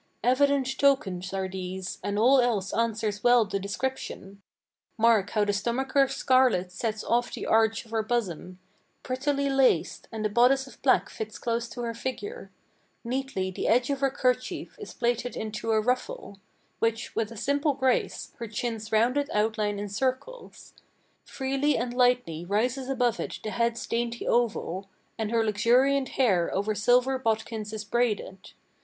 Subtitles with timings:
[0.23, 4.41] Evident tokens are these, and all else answers well the description.
[4.97, 8.57] Mark how the stomacher's scarlet sets off the arch of her bosom,
[9.03, 12.49] Prettily laced, and the bodice of black fits close to her figure;
[13.03, 16.39] Neatly the edge of her kerchief is plaited into a ruffle,
[16.79, 20.73] Which, with a simple grace, her chin's rounded outline encircles;
[21.25, 24.89] Freely and lightly rises above it the bead's dainty oval,
[25.19, 28.53] And her luxuriant hair over silver bodkins is braided.